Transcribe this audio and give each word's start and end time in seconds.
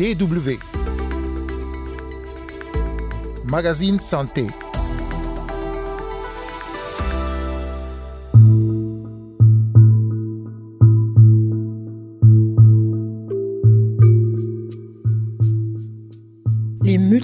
DW. 0.00 0.58
Magazine 3.44 4.00
Santé. 4.00 4.46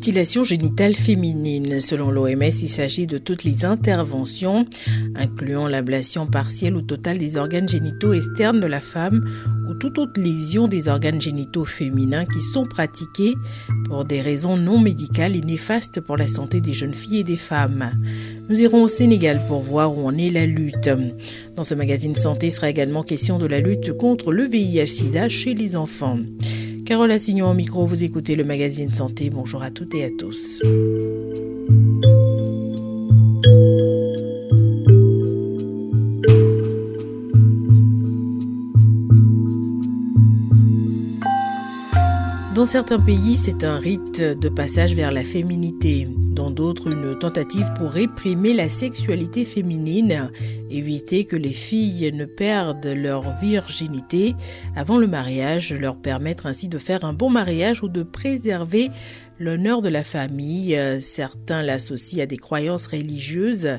Les 0.07 0.13
mutilations 0.13 0.45
génitales 0.45 0.95
féminines. 0.95 1.81
Selon 1.81 2.13
l'OMS, 2.13 2.45
il 2.45 2.69
s'agit 2.69 3.09
de 3.09 3.19
toutes 3.19 3.43
les 3.43 3.65
interventions, 3.65 4.65
incluant 5.17 5.67
l'ablation 5.67 6.29
partielle 6.29 6.77
ou 6.77 6.83
totale 6.83 7.19
des 7.19 7.37
organes 7.37 7.69
génitaux 7.69 8.13
externes 8.13 8.61
de 8.61 8.69
la 8.69 8.81
femme 8.81 9.29
ou 9.69 9.75
toute 9.75 9.99
autre 9.99 10.21
lésion 10.21 10.69
des 10.69 10.89
organes 10.89 11.21
génitaux 11.21 11.65
féminins 11.65 12.25
qui 12.25 12.41
sont 12.41 12.67
pratiquées 12.67 13.35
pour 13.87 14.05
des 14.05 14.21
raisons 14.21 14.57
non 14.57 14.79
médicales 14.79 15.35
et 15.35 15.41
néfastes 15.41 16.01
pour 16.01 16.17
la 16.17 16.29
santé 16.29 16.61
des 16.61 16.73
jeunes 16.73 16.95
filles 16.95 17.19
et 17.19 17.25
des 17.25 17.35
femmes. 17.35 17.91
Nous 18.49 18.61
irons 18.63 18.85
au 18.85 18.89
Sénégal 18.89 19.41
pour 19.49 19.61
voir 19.63 19.99
où 19.99 20.07
en 20.07 20.17
est 20.17 20.31
la 20.31 20.47
lutte. 20.47 20.89
Dans 21.57 21.65
ce 21.65 21.75
magazine 21.75 22.15
santé 22.15 22.51
sera 22.51 22.71
également 22.71 23.03
question 23.03 23.39
de 23.39 23.47
la 23.47 23.59
lutte 23.59 23.93
contre 23.95 24.31
le 24.31 24.45
VIH-Sida 24.45 25.29
chez 25.29 25.55
les 25.55 25.75
enfants. 25.75 26.21
Carole 26.87 27.11
Assignon 27.11 27.51
au 27.51 27.55
micro, 27.55 27.85
vous 27.85 28.05
écoutez 28.05 28.37
le 28.37 28.45
magazine 28.45 28.95
Santé. 28.95 29.29
Bonjour 29.29 29.61
à 29.61 29.73
toutes 29.73 29.93
et 29.97 30.05
à 30.05 30.09
tous. 30.17 30.63
Dans 42.67 42.73
certains 42.73 42.99
pays, 42.99 43.37
c'est 43.37 43.63
un 43.63 43.79
rite 43.79 44.21
de 44.21 44.49
passage 44.49 44.97
vers 44.97 45.13
la 45.13 45.23
féminité. 45.23 46.09
Dans 46.11 46.51
d'autres, 46.51 46.89
une 46.91 47.17
tentative 47.17 47.73
pour 47.79 47.93
réprimer 47.93 48.55
la 48.55 48.69
sexualité 48.69 49.45
féminine, 49.45 50.33
éviter 50.69 51.27
que 51.27 51.37
les 51.37 51.53
filles 51.53 52.11
ne 52.13 52.25
perdent 52.25 52.87
leur 52.87 53.37
virginité 53.39 54.35
avant 54.75 54.99
le 54.99 55.07
mariage, 55.07 55.73
leur 55.73 56.03
permettre 56.03 56.47
ainsi 56.47 56.67
de 56.67 56.79
faire 56.79 57.05
un 57.05 57.13
bon 57.13 57.31
mariage 57.31 57.85
ou 57.85 57.89
de 57.89 58.03
préserver 58.03 58.89
l'honneur 59.39 59.81
de 59.81 59.89
la 59.89 60.03
famille. 60.03 60.77
Certains 61.01 61.63
l'associent 61.63 62.25
à 62.25 62.27
des 62.27 62.37
croyances 62.37 62.89
religieuses, 62.89 63.79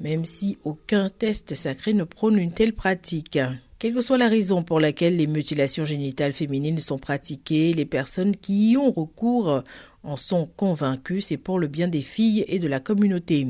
même 0.00 0.24
si 0.24 0.56
aucun 0.64 1.10
test 1.10 1.54
sacré 1.54 1.92
ne 1.92 2.04
prône 2.04 2.38
une 2.38 2.54
telle 2.54 2.72
pratique. 2.72 3.38
Quelle 3.82 3.94
que 3.94 4.00
soit 4.00 4.16
la 4.16 4.28
raison 4.28 4.62
pour 4.62 4.78
laquelle 4.78 5.16
les 5.16 5.26
mutilations 5.26 5.84
génitales 5.84 6.32
féminines 6.32 6.78
sont 6.78 6.98
pratiquées, 6.98 7.72
les 7.72 7.84
personnes 7.84 8.36
qui 8.36 8.70
y 8.70 8.76
ont 8.76 8.92
recours 8.92 9.64
en 10.04 10.16
sont 10.16 10.48
convaincues, 10.56 11.20
c'est 11.20 11.36
pour 11.36 11.58
le 11.58 11.66
bien 11.66 11.88
des 11.88 12.00
filles 12.00 12.44
et 12.46 12.60
de 12.60 12.68
la 12.68 12.78
communauté. 12.78 13.44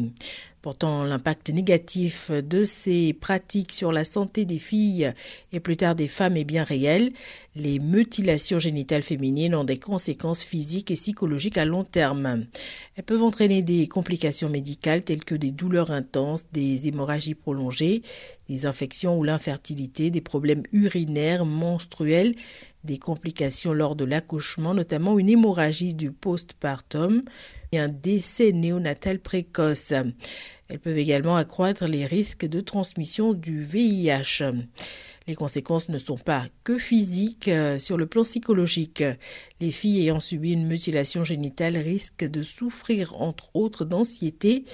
Pourtant, 0.63 1.05
l'impact 1.05 1.51
négatif 1.51 2.31
de 2.31 2.65
ces 2.65 3.13
pratiques 3.13 3.73
sur 3.73 3.93
la 3.93 4.05
santé 4.05 4.47
des 4.47 4.59
filles 4.59 5.13
et 5.53 5.61
plus 5.61 5.77
tard 5.77 5.95
des 5.95 6.09
femmes 6.09 6.39
est 6.39 6.45
bien 6.45 6.65
réel. 6.65 7.13
Les 7.55 7.79
mutilations 7.79 8.59
génitales 8.59 9.03
féminines 9.03 9.55
ont 9.55 9.65
des 9.65 9.77
conséquences 9.77 10.43
physiques 10.43 10.91
et 10.91 10.95
psychologiques 10.95 11.59
à 11.59 11.67
long 11.67 11.85
terme. 11.85 12.47
Elles 12.97 13.05
peuvent 13.05 13.23
entraîner 13.23 13.61
des 13.61 13.89
complications 13.89 14.49
médicales 14.49 15.03
telles 15.03 15.23
que 15.23 15.35
des 15.35 15.51
douleurs 15.51 15.91
intenses, 15.91 16.47
des 16.55 16.89
hémorragies 16.89 17.35
prolongées, 17.35 18.01
des 18.49 18.65
infections 18.65 19.19
ou 19.19 19.23
l'infertilité, 19.23 20.11
des 20.11 20.23
problèmes 20.23 20.63
urinaires, 20.73 21.45
menstruels, 21.45 22.37
des 22.85 22.97
complications 22.97 23.75
lors 23.75 23.97
de 23.97 24.07
l'accouchement, 24.07 24.73
notamment 24.73 25.19
une 25.19 25.29
hémorragie 25.29 25.93
du 25.93 26.11
postpartum 26.11 27.23
et 27.71 27.79
un 27.79 27.89
décès 27.89 28.53
néonatal 28.53 29.19
précoce. 29.19 29.93
Elles 30.69 30.79
peuvent 30.79 30.97
également 30.97 31.37
accroître 31.37 31.85
les 31.85 32.07
risques 32.07 32.47
de 32.47 32.61
transmission 32.61 33.35
du 33.35 33.63
VIH. 33.63 34.43
Les 35.27 35.35
conséquences 35.35 35.89
ne 35.89 35.99
sont 35.99 36.19
pas 36.19 36.47
que 36.65 36.79
physiques. 36.79 37.51
Sur 37.79 37.97
le 37.97 38.07
plan 38.07 38.23
psychologique, 38.23 39.05
les 39.61 39.71
filles 39.71 40.01
ayant 40.01 40.21
subi 40.21 40.53
une 40.53 40.67
mutilation 40.67 41.25
génitale 41.25 41.77
risquent 41.77 42.29
de 42.29 42.43
souffrir 42.43 43.21
entre 43.21 43.51
autres 43.55 43.85
d'anxiété 43.85 44.65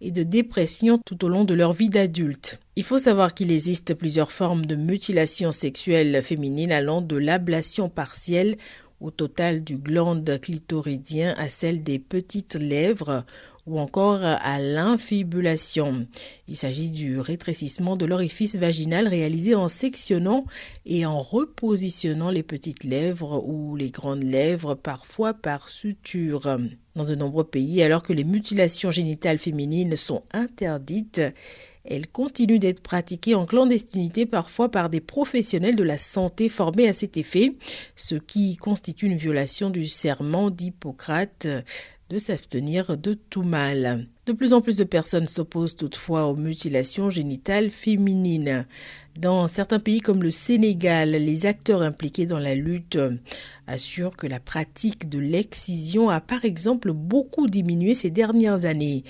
et 0.00 0.10
de 0.10 0.22
dépression 0.22 0.98
tout 1.04 1.24
au 1.24 1.28
long 1.28 1.44
de 1.44 1.54
leur 1.54 1.72
vie 1.72 1.90
d'adulte. 1.90 2.60
Il 2.76 2.84
faut 2.84 2.98
savoir 2.98 3.34
qu'il 3.34 3.50
existe 3.50 3.94
plusieurs 3.94 4.30
formes 4.30 4.66
de 4.66 4.76
mutilation 4.76 5.52
sexuelle 5.52 6.22
féminine 6.22 6.72
allant 6.72 7.00
de 7.00 7.16
l'ablation 7.16 7.88
partielle 7.88 8.56
au 9.00 9.10
total 9.10 9.62
du 9.62 9.76
glande 9.76 10.38
clitoridien 10.40 11.34
à 11.38 11.48
celle 11.48 11.82
des 11.82 11.98
petites 11.98 12.54
lèvres 12.54 13.24
ou 13.66 13.78
encore 13.78 14.20
à 14.22 14.58
l'infibulation. 14.58 16.06
Il 16.48 16.56
s'agit 16.56 16.90
du 16.90 17.18
rétrécissement 17.18 17.96
de 17.96 18.06
l'orifice 18.06 18.56
vaginal 18.56 19.08
réalisé 19.08 19.54
en 19.54 19.68
sectionnant 19.68 20.44
et 20.84 21.04
en 21.04 21.20
repositionnant 21.20 22.30
les 22.30 22.44
petites 22.44 22.84
lèvres 22.84 23.42
ou 23.44 23.74
les 23.74 23.90
grandes 23.90 24.24
lèvres, 24.24 24.74
parfois 24.74 25.34
par 25.34 25.68
suture. 25.68 26.58
Dans 26.94 27.04
de 27.04 27.14
nombreux 27.14 27.44
pays, 27.44 27.82
alors 27.82 28.02
que 28.02 28.14
les 28.14 28.24
mutilations 28.24 28.90
génitales 28.90 29.38
féminines 29.38 29.96
sont 29.96 30.22
interdites, 30.32 31.20
elles 31.88 32.08
continuent 32.08 32.58
d'être 32.58 32.80
pratiquées 32.82 33.34
en 33.34 33.46
clandestinité 33.46 34.26
parfois 34.26 34.70
par 34.70 34.90
des 34.90 35.00
professionnels 35.00 35.76
de 35.76 35.82
la 35.82 35.98
santé 35.98 36.48
formés 36.48 36.88
à 36.88 36.92
cet 36.92 37.16
effet, 37.16 37.54
ce 37.94 38.16
qui 38.16 38.56
constitue 38.56 39.06
une 39.06 39.16
violation 39.16 39.70
du 39.70 39.84
serment 39.84 40.50
d'Hippocrate 40.50 41.46
de 42.08 42.18
s'abstenir 42.18 42.96
de 42.96 43.14
tout 43.14 43.42
mal. 43.42 44.06
De 44.26 44.32
plus 44.32 44.52
en 44.52 44.60
plus 44.60 44.76
de 44.76 44.84
personnes 44.84 45.26
s'opposent 45.26 45.76
toutefois 45.76 46.26
aux 46.26 46.36
mutilations 46.36 47.10
génitales 47.10 47.70
féminines. 47.70 48.66
Dans 49.18 49.46
certains 49.48 49.78
pays 49.78 50.00
comme 50.00 50.22
le 50.22 50.30
Sénégal, 50.30 51.10
les 51.10 51.46
acteurs 51.46 51.82
impliqués 51.82 52.26
dans 52.26 52.38
la 52.38 52.54
lutte 52.54 52.98
assurent 53.66 54.16
que 54.16 54.26
la 54.26 54.40
pratique 54.40 55.08
de 55.08 55.18
l'excision 55.18 56.10
a 56.10 56.20
par 56.20 56.44
exemple 56.44 56.92
beaucoup 56.92 57.48
diminué 57.48 57.94
ces 57.94 58.10
dernières 58.10 58.64
années. 58.64 59.04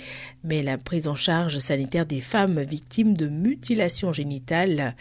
Mais 0.45 0.63
la 0.63 0.79
prise 0.79 1.09
en 1.09 1.15
charge 1.15 1.59
sanitaire 1.59 2.07
des 2.07 2.21
femmes 2.21 2.61
victimes 2.61 3.17
de 3.17 3.29
mutilations 3.29 4.13
génitales 4.13 4.95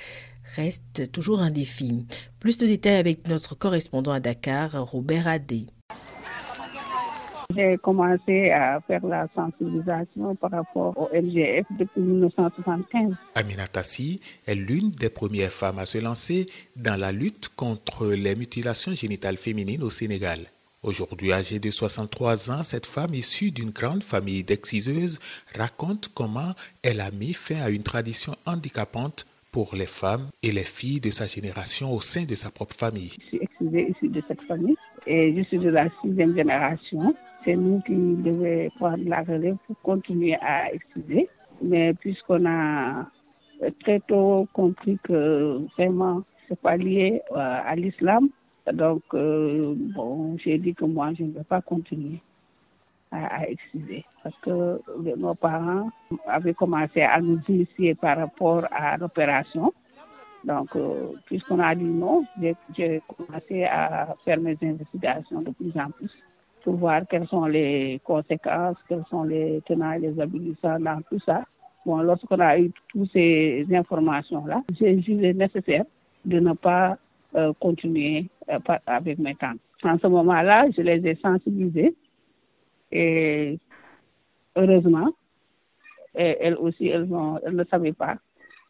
reste 0.55 1.11
toujours 1.11 1.41
un 1.41 1.51
défi. 1.51 2.05
Plus 2.39 2.57
de 2.57 2.65
détails 2.67 2.97
avec 2.97 3.27
notre 3.27 3.55
correspondant 3.55 4.11
à 4.11 4.19
Dakar, 4.19 4.71
Robert 4.91 5.27
Adé. 5.27 5.65
J'ai 7.55 7.77
commencé 7.77 8.51
à 8.51 8.81
faire 8.81 9.05
la 9.05 9.27
sensibilisation 9.33 10.35
par 10.35 10.51
rapport 10.51 10.97
au 10.97 11.09
LGF 11.13 11.65
depuis 11.79 12.01
1975. 12.01 13.13
Amina 13.33 13.67
Tassi 13.67 14.19
est 14.45 14.55
l'une 14.55 14.91
des 14.91 15.09
premières 15.09 15.51
femmes 15.51 15.79
à 15.79 15.85
se 15.85 15.97
lancer 15.97 16.47
dans 16.75 16.99
la 16.99 17.11
lutte 17.13 17.49
contre 17.55 18.07
les 18.07 18.35
mutilations 18.35 18.93
génitales 18.93 19.37
féminines 19.37 19.83
au 19.83 19.89
Sénégal. 19.89 20.39
Aujourd'hui 20.83 21.31
âgée 21.31 21.59
de 21.59 21.71
63 21.71 22.51
ans, 22.51 22.63
cette 22.63 22.85
femme 22.85 23.13
issue 23.13 23.51
d'une 23.51 23.71
grande 23.71 24.03
famille 24.03 24.43
d'exciseuses 24.43 25.19
raconte 25.57 26.11
comment 26.13 26.53
elle 26.83 26.99
a 26.99 27.09
mis 27.09 27.33
fin 27.33 27.61
à 27.61 27.69
une 27.69 27.83
tradition 27.83 28.35
handicapante 28.45 29.25
pour 29.51 29.73
les 29.73 29.87
femmes 29.87 30.27
et 30.43 30.51
les 30.51 30.65
filles 30.65 30.99
de 30.99 31.09
sa 31.09 31.27
génération 31.27 31.93
au 31.93 32.01
sein 32.01 32.25
de 32.25 32.35
sa 32.35 32.51
propre 32.51 32.75
famille. 32.75 33.13
Je 33.19 33.25
suis 33.27 33.39
excisée 33.41 33.89
issue 33.91 34.09
de 34.09 34.21
cette 34.27 34.41
famille 34.41 34.75
et 35.07 35.33
je 35.35 35.43
suis 35.43 35.57
de 35.59 35.69
la 35.69 35.87
sixième 36.01 36.35
génération 36.35 37.15
c'est 37.45 37.55
nous 37.55 37.79
qui 37.81 37.93
devons 37.95 38.69
prendre 38.77 39.07
la 39.07 39.21
relève 39.21 39.55
pour 39.67 39.79
continuer 39.81 40.35
à 40.41 40.73
exciser. 40.73 41.29
Mais 41.61 41.93
puisqu'on 41.93 42.45
a 42.45 43.05
très 43.81 43.99
tôt 44.01 44.47
compris 44.51 44.97
que 45.03 45.59
vraiment 45.77 46.23
c'est 46.49 46.59
pas 46.59 46.75
lié 46.75 47.21
à 47.33 47.75
l'islam, 47.75 48.29
donc 48.73 49.03
bon, 49.11 50.37
j'ai 50.37 50.57
dit 50.57 50.73
que 50.73 50.85
moi 50.85 51.13
je 51.17 51.23
ne 51.23 51.31
vais 51.31 51.43
pas 51.43 51.61
continuer 51.61 52.19
à, 53.11 53.41
à 53.41 53.47
exciser 53.47 54.03
parce 54.21 54.35
que 54.39 54.81
nos 55.15 55.35
parents 55.35 55.89
avaient 56.27 56.53
commencé 56.53 57.01
à 57.01 57.21
nous 57.21 57.39
initier 57.47 57.95
par 57.95 58.17
rapport 58.17 58.65
à 58.71 58.97
l'opération. 58.97 59.73
Donc, 60.43 60.77
puisqu'on 61.25 61.59
a 61.59 61.73
dit 61.73 61.83
non, 61.83 62.23
j'ai 62.75 63.01
commencé 63.07 63.63
à 63.63 64.15
faire 64.23 64.39
mes 64.39 64.57
investigations 64.61 65.41
de 65.41 65.49
plus 65.51 65.71
en 65.79 65.89
plus 65.89 66.11
pour 66.65 66.77
voir 66.77 67.03
quelles 67.07 67.27
sont 67.27 67.45
les 67.45 68.01
conséquences, 68.03 68.75
quels 68.89 69.05
sont 69.11 69.23
les 69.23 69.61
tenants 69.67 69.91
et 69.91 69.99
les 69.99 70.19
aboutissants 70.19 70.79
dans 70.79 70.99
tout 71.03 71.19
ça. 71.19 71.43
Bon, 71.85 71.97
lorsqu'on 71.99 72.39
a 72.39 72.57
eu 72.57 72.71
toutes 72.89 73.11
ces 73.13 73.67
informations-là, 73.71 74.63
j'ai 74.79 74.99
jugé 74.99 75.35
nécessaire 75.35 75.85
de 76.25 76.39
ne 76.39 76.53
pas 76.53 76.97
euh, 77.35 77.53
continuer 77.59 78.25
euh, 78.49 78.57
avec 78.87 79.19
mes 79.19 79.35
tantes. 79.35 79.59
En 79.83 79.99
ce 79.99 80.07
moment-là, 80.07 80.65
je 80.75 80.81
les 80.81 81.07
ai 81.07 81.15
sensibilisées 81.21 81.93
et 82.91 83.59
heureusement, 84.55 85.09
elles 86.15 86.55
aussi, 86.55 86.87
elles, 86.87 87.07
elles 87.45 87.55
ne 87.55 87.63
savaient 87.65 87.93
pas. 87.93 88.15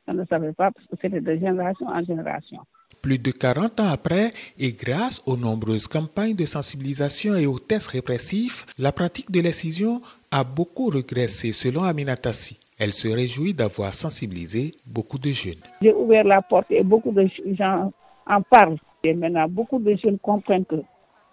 Elles 0.05 0.17
ne 0.17 0.25
savaient 0.25 0.51
pas 0.51 0.71
parce 0.71 0.85
que 0.87 0.97
c'était 1.01 1.21
de 1.21 1.35
génération 1.35 1.87
en 1.87 2.03
génération. 2.03 2.59
Plus 3.01 3.19
de 3.19 3.31
40 3.31 3.79
ans 3.81 3.87
après, 3.87 4.31
et 4.57 4.71
grâce 4.71 5.21
aux 5.27 5.37
nombreuses 5.37 5.87
campagnes 5.87 6.35
de 6.35 6.45
sensibilisation 6.45 7.35
et 7.35 7.45
aux 7.45 7.59
tests 7.59 7.89
répressifs, 7.89 8.65
la 8.79 8.91
pratique 8.91 9.29
de 9.29 9.41
l'excision 9.41 10.01
a 10.31 10.43
beaucoup 10.43 10.87
régressé 10.87 11.51
selon 11.53 11.83
Aminatassi. 11.83 12.57
Elle 12.79 12.93
se 12.93 13.07
réjouit 13.07 13.53
d'avoir 13.53 13.93
sensibilisé 13.93 14.73
beaucoup 14.85 15.19
de 15.19 15.29
jeunes. 15.29 15.61
J'ai 15.81 15.93
ouvert 15.93 16.23
la 16.23 16.41
porte 16.41 16.71
et 16.71 16.83
beaucoup 16.83 17.11
de 17.11 17.29
gens 17.57 17.93
en 18.27 18.41
parlent. 18.41 18.77
Et 19.03 19.13
maintenant, 19.13 19.47
beaucoup 19.47 19.79
de 19.79 19.95
jeunes 19.95 20.17
comprennent 20.19 20.65
que 20.65 20.77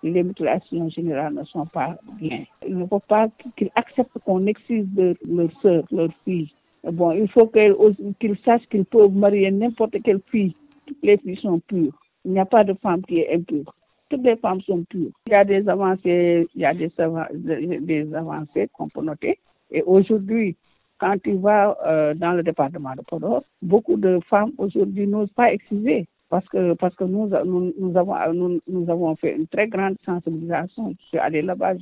les 0.02 0.22
mutilations 0.22 0.88
générales 0.90 1.34
ne 1.34 1.44
sont 1.44 1.66
pas 1.66 1.96
bien. 2.20 2.44
Il 2.68 2.76
ne 2.76 2.86
faut 2.86 3.00
pas 3.00 3.28
qu'ils 3.56 3.70
acceptent 3.74 4.18
qu'on 4.24 4.46
excise 4.46 4.86
leur 4.96 5.48
soeur, 5.62 5.84
leur 5.90 6.10
fille. 6.24 6.52
Bon, 6.84 7.12
il 7.12 7.28
faut 7.30 7.46
qu'ils 7.46 8.36
sachent 8.44 8.66
qu'ils 8.70 8.84
peuvent 8.84 9.12
marier 9.12 9.50
n'importe 9.50 9.96
quelle 10.04 10.20
fille. 10.30 10.54
Toutes 10.86 11.02
les 11.02 11.18
filles 11.18 11.38
sont 11.38 11.60
pures. 11.60 11.92
Il 12.24 12.32
n'y 12.32 12.40
a 12.40 12.44
pas 12.44 12.64
de 12.64 12.74
femme 12.74 13.02
qui 13.02 13.18
est 13.18 13.34
impure. 13.34 13.74
Toutes 14.08 14.22
les 14.22 14.36
femmes 14.36 14.60
sont 14.62 14.84
pures. 14.84 15.10
Il 15.26 15.32
y 15.32 15.36
a 15.36 15.44
des 15.44 15.68
avancées, 15.68 16.48
il 16.54 16.60
y 16.60 16.64
a 16.64 16.74
des, 16.74 18.14
avancées 18.14 18.68
qu'on 18.72 18.88
peut 18.88 19.02
noter. 19.02 19.38
Et 19.70 19.82
aujourd'hui, 19.82 20.56
quand 20.98 21.16
tu 21.22 21.32
vas 21.34 21.76
euh, 21.86 22.14
dans 22.14 22.32
le 22.32 22.42
département 22.42 22.94
de 22.94 23.02
Podor, 23.02 23.42
beaucoup 23.62 23.96
de 23.96 24.20
femmes 24.28 24.52
aujourd'hui 24.58 25.06
n'osent 25.06 25.32
pas 25.32 25.52
exciser 25.52 26.06
parce 26.28 26.46
que, 26.48 26.74
parce 26.74 26.94
que 26.94 27.04
nous, 27.04 27.28
nous, 27.44 27.96
avons, 27.96 28.60
nous, 28.66 28.90
avons 28.90 29.16
fait 29.16 29.34
une 29.36 29.46
très 29.46 29.68
grande 29.68 29.96
sensibilisation. 30.04 30.94
Je 31.00 31.06
suis 31.06 31.18
allée 31.18 31.42
là-bas 31.42 31.74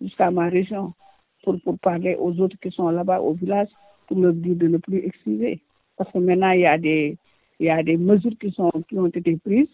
jusqu'à 0.00 0.30
ma 0.30 0.48
région 0.48 0.92
pour, 1.42 1.60
pour 1.62 1.78
parler 1.78 2.16
aux 2.18 2.38
autres 2.40 2.56
qui 2.60 2.70
sont 2.70 2.88
là-bas 2.88 3.20
au 3.20 3.32
village 3.32 3.68
pour 4.06 4.18
leur 4.18 4.32
dire 4.32 4.56
de 4.56 4.68
ne 4.68 4.78
plus 4.78 4.98
exciser. 4.98 5.60
Parce 5.96 6.10
que 6.12 6.18
maintenant, 6.18 6.50
il 6.50 6.60
y 6.60 6.66
a 6.66 6.78
des, 6.78 7.16
il 7.58 7.66
y 7.66 7.70
a 7.70 7.82
des 7.82 7.96
mesures 7.96 8.36
qui, 8.40 8.50
sont, 8.52 8.70
qui 8.88 8.98
ont 8.98 9.06
été 9.06 9.36
prises. 9.36 9.68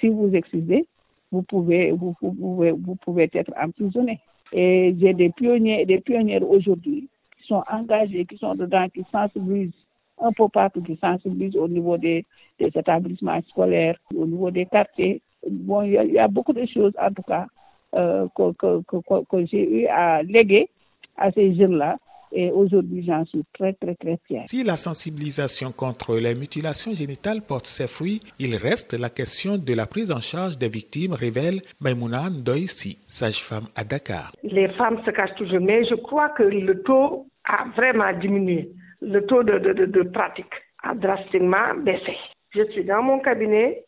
Si 0.00 0.08
vous 0.08 0.30
excisez, 0.34 0.86
vous 1.30 1.42
pouvez, 1.42 1.92
vous, 1.92 2.14
pouvez, 2.20 2.72
vous 2.72 2.96
pouvez 2.96 3.30
être 3.32 3.52
emprisonné. 3.60 4.20
Et 4.52 4.94
j'ai 4.98 5.12
des 5.12 5.30
pionniers 5.30 5.84
des 5.84 6.00
pionnières 6.00 6.48
aujourd'hui 6.48 7.08
qui 7.36 7.46
sont 7.46 7.62
engagés, 7.70 8.24
qui 8.24 8.38
sont 8.38 8.54
dedans, 8.54 8.88
qui 8.88 9.04
sensibilisent 9.12 9.72
un 10.20 10.32
peu 10.32 10.48
partout, 10.48 10.82
qui 10.82 10.96
sensibilisent 10.96 11.56
au 11.56 11.68
niveau 11.68 11.96
des, 11.96 12.24
des 12.58 12.66
établissements 12.66 13.40
scolaires, 13.48 13.96
au 14.14 14.26
niveau 14.26 14.50
des 14.50 14.66
quartiers. 14.66 15.20
Bon, 15.48 15.82
il 15.82 15.92
y, 15.92 16.18
a 16.18 16.28
beaucoup 16.28 16.52
de 16.52 16.66
choses, 16.66 16.92
en 17.00 17.12
tout 17.12 17.22
cas, 17.22 17.46
euh, 17.94 18.26
que, 18.34 18.52
que, 18.52 18.82
que, 18.82 19.24
que 19.24 19.46
j'ai 19.46 19.82
eu 19.82 19.86
à 19.86 20.22
léguer 20.22 20.68
à 21.16 21.30
ces 21.32 21.54
jeunes-là. 21.54 21.98
Et 22.32 22.50
aujourd'hui, 22.50 23.04
j'en 23.06 23.24
suis 23.24 23.44
très, 23.54 23.72
très, 23.74 23.94
très 23.94 24.18
fière. 24.26 24.44
Si 24.46 24.64
la 24.64 24.76
sensibilisation 24.76 25.72
contre 25.72 26.16
les 26.16 26.34
mutilations 26.34 26.94
génitales 26.94 27.42
porte 27.42 27.66
ses 27.66 27.88
fruits, 27.88 28.20
il 28.38 28.56
reste 28.56 28.94
la 28.94 29.10
question 29.10 29.56
de 29.58 29.74
la 29.74 29.86
prise 29.86 30.10
en 30.12 30.20
charge 30.20 30.58
des 30.58 30.68
victimes, 30.68 31.12
révèle 31.12 31.60
Maimouna 31.80 32.30
Ndoïsi, 32.30 32.98
sage-femme 33.06 33.68
à 33.76 33.84
Dakar. 33.84 34.32
Les 34.42 34.68
femmes 34.70 35.00
se 35.04 35.10
cachent 35.10 35.36
toujours, 35.36 35.60
mais 35.60 35.84
je 35.84 35.94
crois 35.94 36.30
que 36.30 36.42
le 36.42 36.82
taux 36.82 37.26
a 37.44 37.64
vraiment 37.76 38.12
diminué 38.18 38.70
le 39.00 39.26
taux 39.26 39.42
de, 39.42 39.58
de, 39.58 39.86
de, 39.86 40.02
pratique 40.02 40.52
a 40.82 40.94
drastiquement 40.94 41.74
baissé. 41.78 42.16
Je 42.50 42.64
suis 42.72 42.84
dans 42.84 43.02
mon 43.02 43.20
cabinet, 43.20 43.84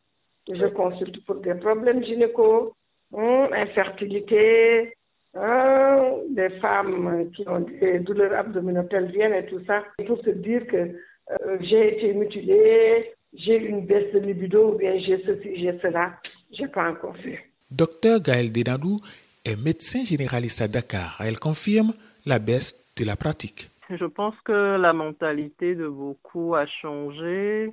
je 0.48 0.66
consulte 0.66 1.24
pour 1.24 1.36
des 1.36 1.54
problèmes 1.54 2.04
gynéco, 2.04 2.74
hein, 3.16 3.48
infertilité, 3.52 4.92
hein, 5.34 6.12
des 6.30 6.50
femmes 6.60 7.30
qui 7.34 7.48
ont 7.48 7.60
des 7.60 8.00
douleurs 8.00 8.32
abdominales 8.32 9.10
viennent 9.12 9.34
et 9.34 9.46
tout 9.46 9.62
ça, 9.66 9.84
pour 10.06 10.20
se 10.22 10.30
dire 10.30 10.66
que 10.66 10.76
euh, 10.76 11.58
j'ai 11.60 11.96
été 11.96 12.12
mutilée, 12.14 13.12
j'ai 13.34 13.56
une 13.56 13.86
baisse 13.86 14.12
de 14.12 14.18
libido 14.18 14.72
ou 14.72 14.78
bien 14.78 14.98
j'ai 14.98 15.22
ceci, 15.24 15.60
j'ai 15.60 15.78
cela, 15.80 16.14
j'ai 16.52 16.68
pas 16.68 16.90
encore 16.90 17.14
vu. 17.14 17.40
Docteur 17.70 18.20
Gaël 18.20 18.50
Denadou 18.50 19.00
est 19.44 19.62
médecin 19.62 20.04
généraliste 20.04 20.60
à 20.60 20.68
Dakar. 20.68 21.20
Elle 21.24 21.38
confirme 21.38 21.92
la 22.26 22.38
baisse 22.38 22.74
de 22.96 23.04
la 23.04 23.16
pratique. 23.16 23.70
Je 23.90 24.04
pense 24.04 24.34
que 24.44 24.76
la 24.76 24.92
mentalité 24.92 25.74
de 25.74 25.88
beaucoup 25.88 26.54
a 26.54 26.66
changé. 26.66 27.72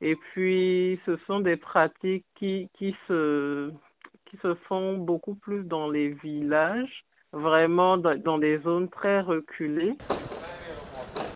Et 0.00 0.16
puis, 0.16 1.00
ce 1.06 1.16
sont 1.26 1.40
des 1.40 1.56
pratiques 1.56 2.24
qui, 2.36 2.68
qui, 2.78 2.94
se, 3.08 3.70
qui 4.30 4.36
se 4.42 4.54
font 4.68 4.98
beaucoup 4.98 5.34
plus 5.34 5.64
dans 5.64 5.90
les 5.90 6.08
villages, 6.08 7.04
vraiment 7.32 7.96
dans 7.96 8.38
des 8.38 8.58
zones 8.58 8.88
très 8.88 9.20
reculées. 9.20 9.96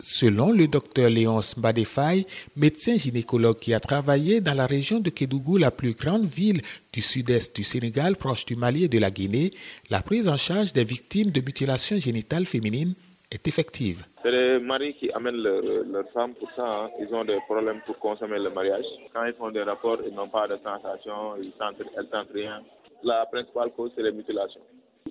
Selon 0.01 0.51
le 0.51 0.67
docteur 0.67 1.11
Léonce 1.11 1.57
Badefay, 1.57 2.27
médecin 2.57 2.97
gynécologue 2.97 3.59
qui 3.59 3.73
a 3.73 3.79
travaillé 3.79 4.41
dans 4.41 4.55
la 4.55 4.67
région 4.67 4.99
de 4.99 5.11
Kédougou, 5.11 5.59
la 5.59 5.71
plus 5.71 5.95
grande 5.95 6.25
ville 6.25 6.61
du 6.93 7.01
sud-est 7.01 7.55
du 7.55 7.63
Sénégal, 7.63 8.17
proche 8.17 8.45
du 8.45 8.57
Mali 8.57 8.85
et 8.85 8.89
de 8.89 8.99
la 8.99 9.11
Guinée, 9.13 9.53
la 9.91 10.03
prise 10.03 10.29
en 10.29 10.37
charge 10.37 10.73
des 10.73 10.83
victimes 10.83 11.31
de 11.31 11.41
mutilations 11.41 11.99
génitales 11.99 12.47
féminines 12.47 12.95
est 13.31 13.47
effective. 13.47 14.03
C'est 14.23 14.31
les 14.31 14.59
maris 14.59 14.95
qui 14.95 15.11
amènent 15.13 15.37
leurs 15.37 16.11
femmes 16.13 16.35
pour 16.35 16.51
ça. 16.57 16.67
Hein. 16.67 16.91
Ils 17.01 17.15
ont 17.15 17.25
des 17.25 17.39
problèmes 17.47 17.81
pour 17.87 17.99
consommer 17.99 18.39
le 18.39 18.51
mariage. 18.51 18.85
Quand 19.15 19.25
ils 19.25 19.35
font 19.35 19.51
des 19.51 19.63
rapports, 19.63 19.99
ils 20.07 20.15
n'ont 20.15 20.29
pas 20.29 20.49
de 20.49 20.57
sensation, 20.65 21.37
ils 21.41 21.53
sentent, 21.59 21.77
elles 21.97 22.09
sentent 22.11 22.33
rien. 22.35 22.61
La 23.05 23.27
principale 23.27 23.71
cause, 23.77 23.91
c'est 23.97 24.03
les 24.03 24.13
mutilations. 24.13 24.61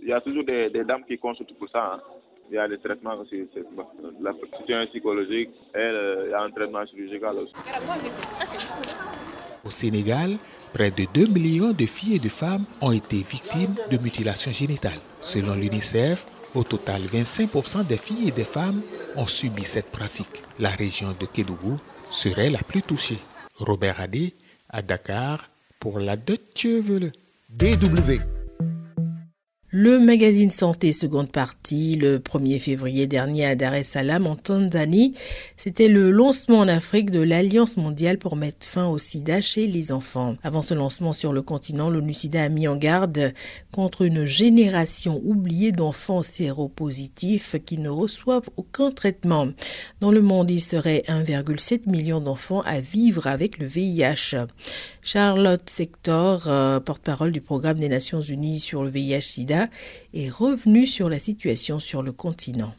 Il 0.02 0.08
y 0.08 0.14
a 0.14 0.22
toujours 0.22 0.44
des, 0.44 0.70
dames 0.86 1.04
qui 1.08 1.18
consultent 1.18 1.58
pour 1.58 1.70
ça. 1.70 1.94
Hein. 1.96 2.00
Il 2.50 2.56
y 2.56 2.58
a 2.58 2.68
des 2.68 2.78
traitements 2.80 3.16
aussi. 3.20 3.48
La 4.22 4.34
situation 4.34 4.88
psychologique 4.92 5.50
et 5.74 5.78
euh, 5.78 6.24
il 6.28 6.32
y 6.32 6.34
a 6.34 6.42
un 6.42 6.52
traitement 6.52 6.86
chirurgical 6.86 7.38
aussi. 7.38 7.54
Au 9.66 9.70
Sénégal, 9.70 10.32
près 10.74 10.92
de 10.92 11.06
2 11.14 11.28
millions 11.28 11.72
de 11.72 11.86
filles 11.86 12.16
et 12.16 12.20
de 12.20 12.30
femmes 12.30 12.66
ont 12.82 12.92
été 12.92 13.18
victimes 13.18 13.76
de 13.90 13.98
mutilations 13.98 14.52
génitales. 14.52 15.00
Selon 15.22 15.56
l'UNICEF, 15.56 16.26
au 16.56 16.64
total, 16.64 17.02
25% 17.04 17.88
des 17.88 17.98
filles 17.98 18.30
et 18.30 18.32
des 18.32 18.44
femmes 18.46 18.82
ont 19.16 19.28
subi 19.28 19.64
cette 19.64 19.92
pratique. 19.92 20.42
La 20.60 20.70
région 20.70 21.10
de 21.18 21.26
Kédougou 21.26 21.80
serait 22.10 22.50
la 22.50 22.60
plus 22.60 22.82
touchée. 22.82 23.20
Robert 23.56 24.02
Adé, 24.02 24.34
à 24.70 24.82
Dakar, 24.82 25.50
pour 25.80 26.00
la 26.00 26.16
Deutsche 26.18 26.66
Welle. 26.66 27.12
DW. 27.58 28.41
Le 29.74 30.00
magazine 30.00 30.50
Santé, 30.50 30.92
seconde 30.92 31.32
partie, 31.32 31.96
le 31.96 32.20
1er 32.20 32.60
février 32.60 33.08
dernier 33.08 33.46
à 33.46 33.56
Dar 33.56 33.74
es 33.74 33.84
Salaam, 33.84 34.28
en 34.28 34.36
Tanzanie, 34.36 35.14
c'était 35.56 35.88
le 35.88 36.12
lancement 36.12 36.60
en 36.60 36.68
Afrique 36.68 37.10
de 37.10 37.22
l'Alliance 37.22 37.78
mondiale 37.78 38.18
pour 38.18 38.36
mettre 38.36 38.68
fin 38.68 38.88
au 38.88 38.98
sida 38.98 39.40
chez 39.40 39.68
les 39.68 39.94
enfants. 39.94 40.36
Avant 40.44 40.62
ce 40.62 40.74
lancement 40.74 41.14
sur 41.14 41.32
le 41.32 41.42
continent, 41.42 41.90
l'ONU-SIDA 41.90 42.44
a 42.44 42.50
mis 42.50 42.68
en 42.68 42.76
garde 42.76 43.34
contre 43.72 44.02
une 44.02 44.26
génération 44.26 45.22
oubliée 45.24 45.72
d'enfants 45.72 46.22
séropositifs 46.22 47.56
qui 47.66 47.78
ne 47.78 47.88
reçoivent 47.88 48.50
aucun 48.58 48.92
traitement. 48.92 49.48
Dans 50.02 50.12
le 50.12 50.22
monde, 50.22 50.52
il 50.52 50.60
serait 50.60 51.06
1,7 51.08 51.90
million 51.90 52.20
d'enfants 52.20 52.60
à 52.66 52.82
vivre 52.82 53.26
avec 53.26 53.58
le 53.58 53.68
VIH. 53.68 54.36
Charlotte 55.02 55.70
Sector, 55.70 56.44
euh, 56.48 56.82
porte-parole 56.82 57.32
du 57.32 57.40
programme 57.40 57.80
des 57.80 57.88
Nations 57.88 58.20
Unies 58.20 58.60
sur 58.60 58.84
le 58.84 58.90
VIH-SIDA, 58.90 59.61
est 60.14 60.30
revenu 60.30 60.86
sur 60.86 61.10
la 61.10 61.20
situation 61.20 61.80
sur 61.80 62.04
le 62.04 62.12
continent. 62.12 62.74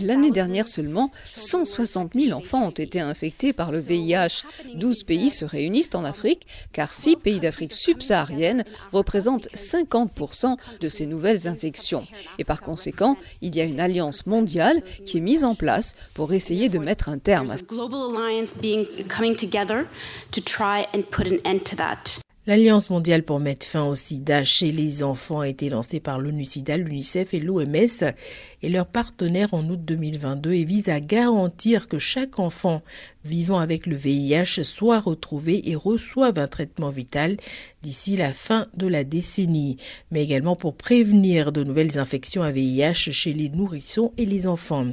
L'année 0.00 0.30
dernière 0.30 0.66
seulement, 0.66 1.10
160 1.34 2.14
000 2.14 2.32
enfants 2.32 2.66
ont 2.66 2.70
été 2.70 2.98
infectés 2.98 3.52
par 3.52 3.72
le 3.72 3.78
VIH. 3.78 4.44
12 4.74 5.02
pays 5.02 5.28
se 5.28 5.44
réunissent 5.44 5.90
en 5.92 6.04
Afrique, 6.04 6.46
car 6.72 6.90
6 6.90 7.16
pays 7.16 7.40
d'Afrique 7.40 7.74
subsaharienne 7.74 8.64
représentent 8.90 9.48
50% 9.54 10.56
de 10.80 10.88
ces 10.88 11.04
nouvelles 11.04 11.46
infections. 11.46 12.06
Et 12.38 12.44
par 12.44 12.62
conséquent, 12.62 13.16
il 13.42 13.54
y 13.54 13.60
a 13.60 13.64
une 13.64 13.80
alliance 13.80 14.24
mondiale 14.24 14.82
qui 15.04 15.18
est 15.18 15.20
mise 15.20 15.44
en 15.44 15.54
place 15.54 15.94
pour 16.14 16.32
essayer 16.32 16.70
de 16.70 16.78
mettre 16.78 17.10
un 17.10 17.18
terme 17.18 17.50
à 17.50 17.58
L'Alliance 22.48 22.88
mondiale 22.88 23.24
pour 23.24 23.40
mettre 23.40 23.66
fin 23.66 23.84
au 23.84 23.94
sida 23.94 24.42
chez 24.42 24.72
les 24.72 25.02
enfants 25.02 25.40
a 25.40 25.48
été 25.48 25.68
lancée 25.68 26.00
par 26.00 26.18
l'ONU-SIDA, 26.18 26.78
l'UNICEF 26.78 27.34
et 27.34 27.40
l'OMS 27.40 28.14
et 28.62 28.68
leurs 28.68 28.86
partenaires 28.86 29.54
en 29.54 29.68
août 29.68 29.80
2022 29.84 30.52
et 30.52 30.64
vise 30.64 30.88
à 30.88 31.00
garantir 31.00 31.88
que 31.88 31.98
chaque 31.98 32.38
enfant 32.38 32.82
vivant 33.24 33.58
avec 33.58 33.86
le 33.86 33.96
VIH 33.96 34.64
soit 34.64 35.00
retrouvé 35.00 35.70
et 35.70 35.76
reçoive 35.76 36.38
un 36.38 36.48
traitement 36.48 36.88
vital 36.90 37.36
d'ici 37.82 38.16
la 38.16 38.32
fin 38.32 38.66
de 38.74 38.86
la 38.86 39.04
décennie, 39.04 39.76
mais 40.10 40.22
également 40.22 40.56
pour 40.56 40.74
prévenir 40.74 41.52
de 41.52 41.62
nouvelles 41.62 41.98
infections 41.98 42.42
à 42.42 42.50
VIH 42.50 43.12
chez 43.12 43.32
les 43.32 43.48
nourrissons 43.48 44.12
et 44.16 44.26
les 44.26 44.46
enfants. 44.46 44.88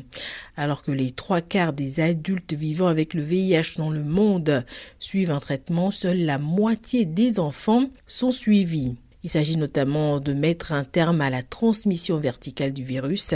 Alors 0.58 0.84
que 0.84 0.92
les 0.92 1.12
trois 1.12 1.42
quarts 1.42 1.74
des 1.74 2.00
adultes 2.00 2.54
vivant 2.54 2.88
avec 2.88 3.14
le 3.14 3.24
VIH 3.24 3.78
dans 3.78 3.90
le 3.90 4.04
monde 4.04 4.66
suivent 5.00 5.32
un 5.32 5.40
traitement, 5.40 5.92
seule 5.92 6.26
la 6.26 6.38
moitié 6.38 7.06
des 7.06 7.40
enfants 7.40 7.90
sont 8.08 8.32
suivis. 8.32 8.96
Il 9.26 9.30
s'agit 9.32 9.58
notamment 9.58 10.20
de 10.20 10.34
mettre 10.34 10.72
un 10.72 10.84
terme 10.84 11.20
à 11.20 11.32
la 11.32 11.42
transmission 11.42 12.20
verticale 12.20 12.74
du 12.74 12.84
virus. 12.84 13.34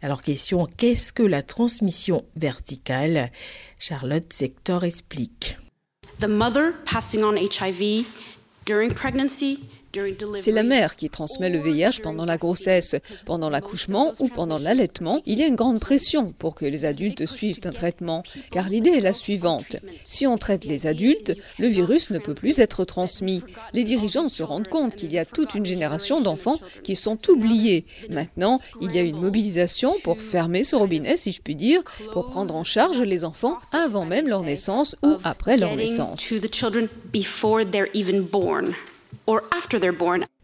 Alors 0.00 0.22
question, 0.22 0.66
qu'est-ce 0.78 1.12
que 1.12 1.22
la 1.22 1.42
transmission 1.42 2.24
verticale? 2.34 3.30
Charlotte 3.78 4.32
Sector 4.32 4.84
explique. 4.84 5.58
The 6.18 6.28
mother 6.28 6.72
passing 6.86 7.22
on 7.22 7.36
HIV 7.36 8.06
during 8.64 8.90
pregnancy 8.90 9.58
c'est 10.36 10.52
la 10.52 10.62
mère 10.62 10.96
qui 10.96 11.10
transmet 11.10 11.50
le 11.50 11.58
VIH 11.58 12.00
pendant 12.02 12.24
la 12.24 12.36
grossesse, 12.36 12.96
pendant 13.26 13.50
l'accouchement 13.50 14.12
ou 14.18 14.28
pendant 14.28 14.58
l'allaitement. 14.58 15.22
Il 15.26 15.38
y 15.38 15.42
a 15.42 15.46
une 15.46 15.56
grande 15.56 15.80
pression 15.80 16.32
pour 16.38 16.54
que 16.54 16.64
les 16.64 16.84
adultes 16.84 17.26
suivent 17.26 17.60
un 17.64 17.72
traitement, 17.72 18.22
car 18.50 18.68
l'idée 18.68 18.90
est 18.90 19.00
la 19.00 19.12
suivante. 19.12 19.76
Si 20.04 20.26
on 20.26 20.38
traite 20.38 20.64
les 20.64 20.86
adultes, 20.86 21.36
le 21.58 21.68
virus 21.68 22.10
ne 22.10 22.18
peut 22.18 22.34
plus 22.34 22.58
être 22.60 22.84
transmis. 22.84 23.42
Les 23.72 23.84
dirigeants 23.84 24.28
se 24.28 24.42
rendent 24.42 24.68
compte 24.68 24.94
qu'il 24.94 25.12
y 25.12 25.18
a 25.18 25.24
toute 25.24 25.54
une 25.54 25.66
génération 25.66 26.20
d'enfants 26.20 26.60
qui 26.82 26.96
sont 26.96 27.18
oubliés. 27.30 27.84
Maintenant, 28.10 28.60
il 28.80 28.92
y 28.92 28.98
a 28.98 29.02
une 29.02 29.20
mobilisation 29.20 29.94
pour 30.04 30.20
fermer 30.20 30.64
ce 30.64 30.76
robinet, 30.76 31.16
si 31.16 31.32
je 31.32 31.40
puis 31.40 31.56
dire, 31.56 31.82
pour 32.12 32.26
prendre 32.26 32.54
en 32.54 32.64
charge 32.64 33.00
les 33.00 33.24
enfants 33.24 33.58
avant 33.72 34.04
même 34.04 34.28
leur 34.28 34.42
naissance 34.42 34.96
ou 35.02 35.16
après 35.24 35.56
leur 35.56 35.76
naissance. 35.76 36.20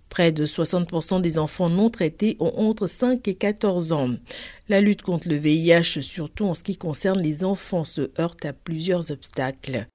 Près 0.08 0.30
de 0.30 0.46
60% 0.46 1.20
des 1.20 1.38
enfants 1.38 1.68
non 1.68 1.90
traités 1.90 2.36
ont 2.38 2.52
entre 2.56 2.86
5 2.86 3.26
et 3.26 3.34
14 3.34 3.92
ans. 3.92 4.10
La 4.68 4.80
lutte 4.80 5.02
contre 5.02 5.28
le 5.28 5.36
VIH, 5.36 6.02
surtout 6.02 6.44
en 6.44 6.54
ce 6.54 6.62
qui 6.62 6.76
concerne 6.76 7.20
les 7.20 7.42
enfants, 7.42 7.84
se 7.84 8.10
heurte 8.20 8.44
à 8.44 8.52
plusieurs 8.52 9.10
obstacles. 9.10 9.88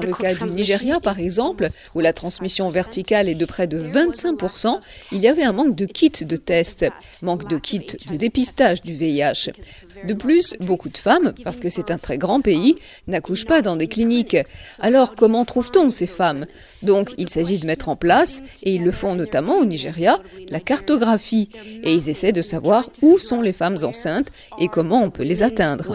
le 0.00 0.12
cas 0.14 0.34
du 0.34 0.50
Nigeria, 0.50 1.00
par 1.00 1.18
exemple, 1.18 1.68
où 1.94 2.00
la 2.00 2.12
transmission 2.12 2.68
verticale 2.68 3.28
est 3.28 3.34
de 3.34 3.44
près 3.44 3.66
de 3.66 3.78
25%, 3.78 4.78
il 5.12 5.18
y 5.18 5.28
avait 5.28 5.42
un 5.42 5.52
manque 5.52 5.76
de 5.76 5.86
kits 5.86 6.24
de 6.24 6.36
tests, 6.36 6.86
manque 7.22 7.48
de 7.48 7.58
kits 7.58 7.96
de 8.08 8.16
dépistage 8.16 8.82
du 8.82 8.94
VIH. 8.94 9.50
De 10.06 10.14
plus, 10.14 10.54
beaucoup 10.60 10.88
de 10.88 10.98
femmes, 10.98 11.32
parce 11.44 11.60
que 11.60 11.68
c'est 11.68 11.90
un 11.90 11.98
très 11.98 12.18
grand 12.18 12.40
pays, 12.40 12.76
n'accouchent 13.06 13.46
pas 13.46 13.62
dans 13.62 13.76
des 13.76 13.88
cliniques. 13.88 14.36
Alors 14.80 15.14
comment 15.14 15.44
trouve-t-on 15.44 15.90
ces 15.90 16.06
femmes? 16.06 16.46
Donc 16.82 17.14
il 17.18 17.28
s'agit 17.28 17.58
de 17.58 17.66
mettre 17.66 17.88
en 17.88 17.96
place, 17.96 18.42
et 18.62 18.74
ils 18.74 18.84
le 18.84 18.90
font 18.90 19.14
notamment 19.14 19.58
au 19.58 19.64
Nigeria, 19.64 20.20
la 20.48 20.60
cartographie. 20.60 21.48
Et 21.82 21.94
ils 21.94 22.10
essaient 22.10 22.32
de 22.32 22.42
savoir 22.42 22.90
où 23.02 23.18
sont 23.18 23.40
les 23.40 23.52
femmes 23.52 23.78
enceintes 23.82 24.28
et 24.58 24.68
comment 24.68 25.02
on 25.02 25.10
peut 25.10 25.22
les 25.22 25.42
atteindre. 25.42 25.94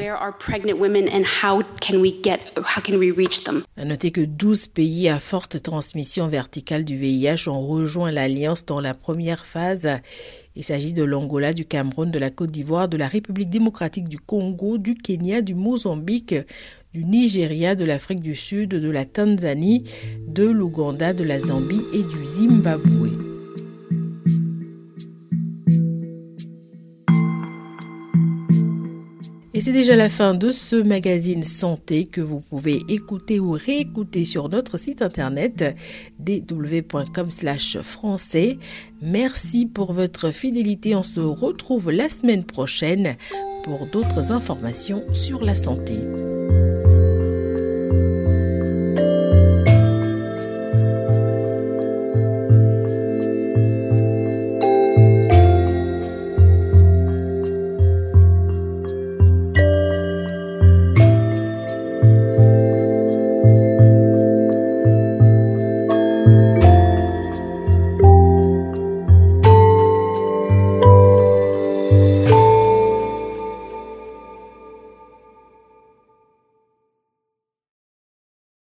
À 3.78 3.86
noter 3.86 4.12
que 4.12 4.22
12 4.22 4.68
pays 4.68 5.10
à 5.10 5.20
forte 5.20 5.62
transmission 5.62 6.28
verticale 6.28 6.84
du 6.84 6.96
VIH 6.96 7.48
ont 7.48 7.62
rejoint 7.62 8.12
l'alliance 8.12 8.66
dans 8.66 8.80
la 8.80 8.94
première 8.94 9.46
phase. 9.46 9.90
Il 10.56 10.64
s'agit 10.64 10.94
de 10.94 11.04
l'Angola, 11.04 11.54
du 11.54 11.66
Cameroun, 11.66 12.12
de 12.12 12.20
la 12.20 12.30
Côte 12.30 12.52
d'Ivoire, 12.52 12.90
de 12.90 12.98
la 12.98 13.08
République 13.08 13.50
démocratique 13.50 14.10
du 14.10 14.20
Congo, 14.20 14.78
du 14.78 14.96
Kenya, 14.96 15.42
du 15.42 15.56
Mozambique, 15.56 16.36
du 16.94 17.06
Nigeria, 17.06 17.76
de 17.76 17.86
l'Afrique 17.86 18.22
du 18.22 18.36
Sud, 18.36 18.70
de 18.70 18.90
la 18.90 19.06
Tanzanie, 19.06 19.84
de 20.28 20.46
l'Ouganda, 20.46 21.14
de 21.14 21.24
la 21.24 21.40
Zambie 21.40 21.84
et 21.94 22.04
du 22.04 22.26
Zimbabwe. 22.26 23.19
Et 29.60 29.62
c'est 29.62 29.74
déjà 29.74 29.98
la 29.98 30.08
fin 30.08 30.36
de 30.36 30.54
ce 30.54 30.78
magazine 30.78 31.44
santé 31.44 32.06
que 32.06 32.22
vous 32.22 32.40
pouvez 32.40 32.80
écouter 32.88 33.42
ou 33.42 33.52
réécouter 33.52 34.24
sur 34.24 34.48
notre 34.48 34.78
site 34.78 35.02
internet 35.02 35.76
dw.com/français. 36.18 38.58
Merci 39.02 39.66
pour 39.66 39.92
votre 39.92 40.32
fidélité. 40.32 40.96
On 40.96 41.04
se 41.04 41.20
retrouve 41.20 41.92
la 41.92 42.08
semaine 42.08 42.46
prochaine 42.46 43.18
pour 43.66 43.86
d'autres 43.88 44.32
informations 44.32 45.04
sur 45.12 45.44
la 45.44 45.56
santé. 45.56 45.96